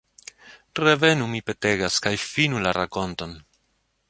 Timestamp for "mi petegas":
1.33-2.01